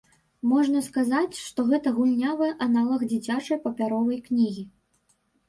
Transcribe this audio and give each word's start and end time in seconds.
Можна 0.51 0.79
сказаць, 0.85 1.35
што 1.47 1.65
гэта 1.71 1.93
гульнявы 1.97 2.49
аналаг 2.67 3.05
дзіцячай 3.13 3.61
папяровай 3.69 4.19
кнігі. 4.31 4.67